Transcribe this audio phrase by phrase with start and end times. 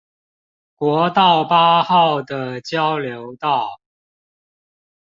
[0.77, 3.79] 國道八號的交流道